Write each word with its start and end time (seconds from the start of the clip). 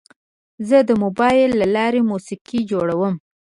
زه 0.67 0.77
د 0.89 0.91
موبایل 1.03 1.51
له 1.61 1.67
لارې 1.75 2.01
موسیقي 2.11 2.59
جوړوم. 2.71 3.13